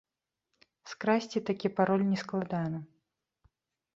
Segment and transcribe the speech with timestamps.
[0.93, 2.79] Скрасці такі пароль нескладана.